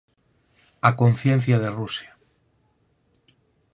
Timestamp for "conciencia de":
1.01-1.69